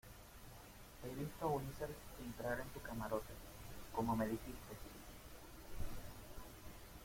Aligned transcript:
he 1.03 1.09
visto 1.13 1.45
a 1.45 1.49
Ulises 1.49 1.95
entrar 2.25 2.59
en 2.59 2.67
tu 2.69 2.79
camarote, 2.81 3.33
como 3.93 4.15
me 4.15 4.25
dijiste. 4.25 4.75